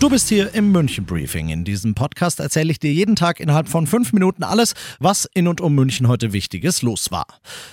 [0.00, 1.50] Du bist hier im München Briefing.
[1.50, 5.46] In diesem Podcast erzähle ich dir jeden Tag innerhalb von fünf Minuten alles, was in
[5.46, 7.26] und um München heute Wichtiges los war.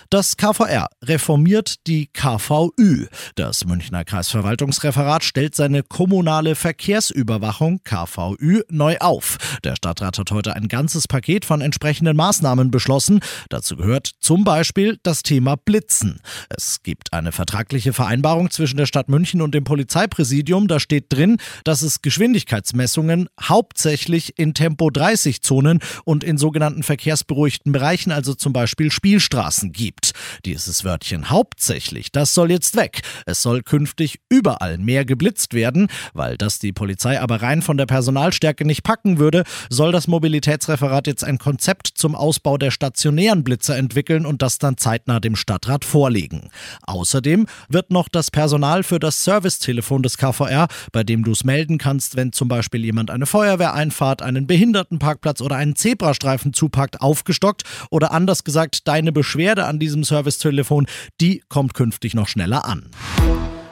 [0.09, 3.08] Das KVR reformiert die KVÜ.
[3.35, 9.38] Das Münchner Kreisverwaltungsreferat stellt seine kommunale Verkehrsüberwachung KVÜ neu auf.
[9.63, 13.21] Der Stadtrat hat heute ein ganzes Paket von entsprechenden Maßnahmen beschlossen.
[13.48, 16.20] Dazu gehört zum Beispiel das Thema Blitzen.
[16.49, 20.68] Es gibt eine vertragliche Vereinbarung zwischen der Stadt München und dem Polizeipräsidium.
[20.68, 28.34] Da steht drin, dass es Geschwindigkeitsmessungen hauptsächlich in Tempo-30-Zonen und in sogenannten verkehrsberuhigten Bereichen, also
[28.34, 30.13] zum Beispiel Spielstraßen, gibt.
[30.43, 33.01] Dieses Wörtchen hauptsächlich, das soll jetzt weg.
[33.27, 35.90] Es soll künftig überall mehr geblitzt werden.
[36.15, 41.05] Weil das die Polizei aber rein von der Personalstärke nicht packen würde, soll das Mobilitätsreferat
[41.05, 45.85] jetzt ein Konzept zum Ausbau der stationären Blitzer entwickeln und das dann zeitnah dem Stadtrat
[45.85, 46.49] vorlegen.
[46.81, 51.77] Außerdem wird noch das Personal für das Servicetelefon des KVR, bei dem du es melden
[51.77, 57.64] kannst, kannst, wenn zum Beispiel jemand eine Feuerwehreinfahrt, einen Behindertenparkplatz oder einen Zebrastreifen zupackt, aufgestockt
[57.90, 60.88] oder anders gesagt, deine Beschwerde an diesem Servicetelefon,
[61.20, 62.90] die kommt künftig noch schneller an.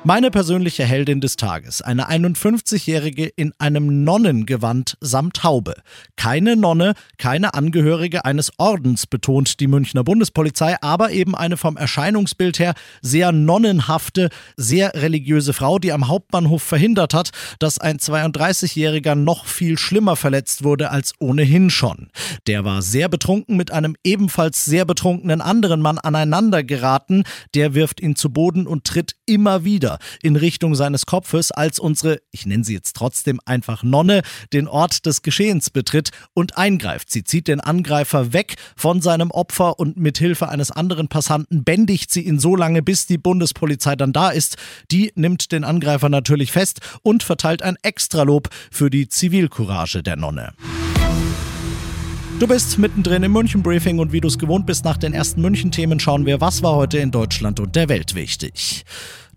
[0.08, 5.74] Meine persönliche Heldin des Tages, eine 51-Jährige in einem Nonnengewand samt Haube.
[6.16, 12.60] Keine Nonne, keine Angehörige eines Ordens, betont die Münchner Bundespolizei, aber eben eine vom Erscheinungsbild
[12.60, 19.48] her sehr nonnenhafte, sehr religiöse Frau, die am Hauptbahnhof verhindert hat, dass ein 32-Jähriger noch
[19.48, 22.12] viel schlimmer verletzt wurde als ohnehin schon.
[22.46, 27.24] Der war sehr betrunken mit einem ebenfalls sehr betrunkenen anderen Mann aneinander geraten,
[27.56, 32.20] der wirft ihn zu Boden und tritt immer wieder in Richtung seines Kopfes, als unsere,
[32.32, 34.22] ich nenne sie jetzt trotzdem einfach Nonne,
[34.54, 37.12] den Ort des Geschehens betritt und eingreift.
[37.12, 42.12] Sie zieht den Angreifer weg von seinem Opfer und mit Hilfe eines anderen Passanten bändigt
[42.12, 44.58] sie ihn so lange, bis die Bundespolizei dann da ist.
[44.92, 50.54] Die nimmt den Angreifer natürlich fest und verteilt ein Extralob für die Zivilcourage der Nonne.
[52.38, 55.42] Du bist mittendrin im München Briefing und wie du es gewohnt bist nach den ersten
[55.42, 58.84] München Themen schauen wir, was war heute in Deutschland und der Welt wichtig.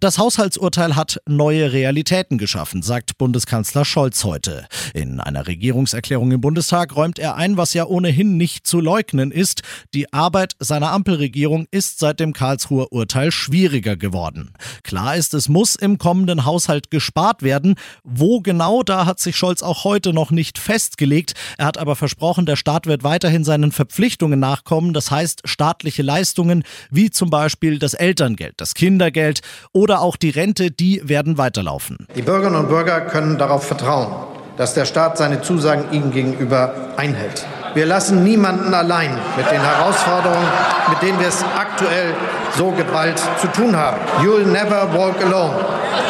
[0.00, 4.68] Das Haushaltsurteil hat neue Realitäten geschaffen, sagt Bundeskanzler Scholz heute.
[4.94, 9.62] In einer Regierungserklärung im Bundestag räumt er ein, was ja ohnehin nicht zu leugnen ist.
[9.94, 14.52] Die Arbeit seiner Ampelregierung ist seit dem Karlsruher Urteil schwieriger geworden.
[14.84, 17.74] Klar ist, es muss im kommenden Haushalt gespart werden.
[18.04, 21.34] Wo genau, da hat sich Scholz auch heute noch nicht festgelegt.
[21.56, 24.92] Er hat aber versprochen, der Staat wird weiterhin seinen Verpflichtungen nachkommen.
[24.92, 29.40] Das heißt, staatliche Leistungen wie zum Beispiel das Elterngeld, das Kindergeld
[29.72, 32.06] oder oder auch die Rente, die werden weiterlaufen.
[32.14, 34.08] Die Bürgerinnen und Bürger können darauf vertrauen,
[34.58, 37.46] dass der Staat seine Zusagen ihnen gegenüber einhält.
[37.72, 40.46] Wir lassen niemanden allein mit den Herausforderungen,
[40.90, 42.12] mit denen wir es aktuell
[42.58, 43.96] so geballt zu tun haben.
[44.22, 45.54] You'll never walk alone.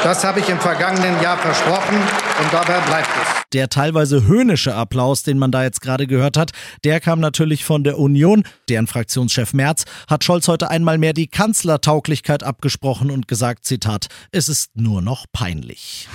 [0.03, 3.43] Das habe ich im vergangenen Jahr versprochen und dabei bleibt es.
[3.53, 6.53] Der teilweise höhnische Applaus, den man da jetzt gerade gehört hat,
[6.85, 8.45] der kam natürlich von der Union.
[8.69, 14.49] Deren Fraktionschef Merz hat Scholz heute einmal mehr die Kanzlertauglichkeit abgesprochen und gesagt, Zitat, es
[14.49, 16.09] ist nur noch peinlich.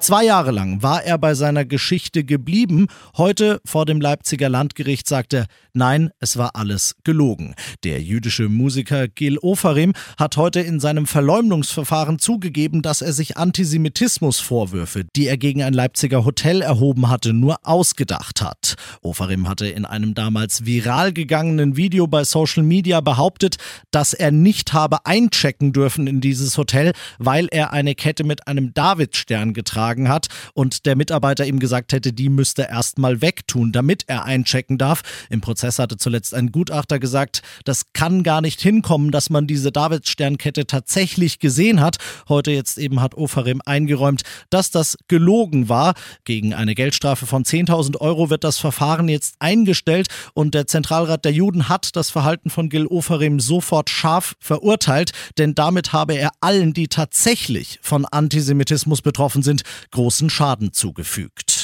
[0.00, 2.86] Zwei Jahre lang war er bei seiner Geschichte geblieben.
[3.16, 7.54] Heute vor dem Leipziger Landgericht sagt er, nein, es war alles gelogen.
[7.82, 15.04] Der jüdische Musiker Gil Ofarim hat heute in seinem Verleumdungsverfahren zugegeben, dass er sich Antisemitismusvorwürfe,
[15.16, 18.76] die er gegen ein Leipziger Hotel erhoben hatte, nur ausgedacht hat.
[19.02, 23.56] Ofarim hatte in einem damals viral gegangenen Video bei Social Media behauptet,
[23.90, 28.72] dass er nicht habe einchecken dürfen in dieses Hotel, weil er eine Kette mit einem
[28.74, 33.72] Davidstern getragen getragen hat und der Mitarbeiter ihm gesagt hätte, die müsste er erstmal wegtun,
[33.72, 35.02] damit er einchecken darf.
[35.30, 39.72] Im Prozess hatte zuletzt ein Gutachter gesagt, das kann gar nicht hinkommen, dass man diese
[39.72, 41.96] Davidsternkette tatsächlich gesehen hat.
[42.28, 45.94] Heute jetzt eben hat Ofarim eingeräumt, dass das gelogen war.
[46.24, 51.32] Gegen eine Geldstrafe von 10.000 Euro wird das Verfahren jetzt eingestellt und der Zentralrat der
[51.32, 56.72] Juden hat das Verhalten von Gil Ofarim sofort scharf verurteilt, denn damit habe er allen,
[56.72, 61.57] die tatsächlich von Antisemitismus betroffen sind, großen Schaden zugefügt.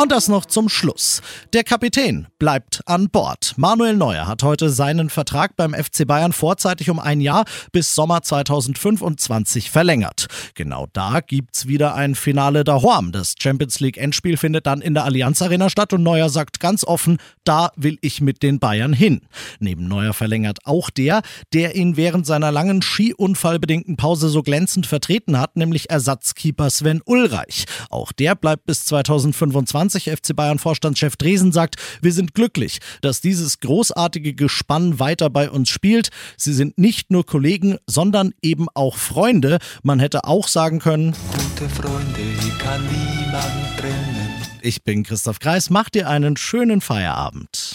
[0.00, 1.20] Und das noch zum Schluss.
[1.52, 3.52] Der Kapitän bleibt an Bord.
[3.58, 8.22] Manuel Neuer hat heute seinen Vertrag beim FC Bayern vorzeitig um ein Jahr bis Sommer
[8.22, 10.28] 2025 verlängert.
[10.54, 13.12] Genau da gibt's wieder ein Finale daheim.
[13.12, 16.82] Das Champions League Endspiel findet dann in der Allianz Arena statt und Neuer sagt ganz
[16.82, 19.20] offen, da will ich mit den Bayern hin.
[19.58, 21.20] Neben Neuer verlängert auch der,
[21.52, 27.66] der ihn während seiner langen Skiunfallbedingten Pause so glänzend vertreten hat, nämlich Ersatzkeeper Sven Ulreich.
[27.90, 33.60] Auch der bleibt bis 2025 FC Bayern Vorstandschef Dresen sagt, wir sind glücklich, dass dieses
[33.60, 36.10] großartige Gespann weiter bei uns spielt.
[36.36, 39.58] Sie sind nicht nur Kollegen, sondern eben auch Freunde.
[39.82, 42.20] Man hätte auch sagen können, Gute Freunde
[42.58, 44.34] kann niemand trennen.
[44.62, 47.74] ich bin Christoph Kreis, mach dir einen schönen Feierabend.